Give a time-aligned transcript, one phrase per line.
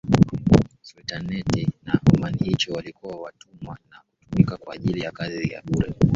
[0.81, 5.93] Sultanate wa Omanhicho walikuwa watumwa na kutumika kwa ajili ya kazi ya bure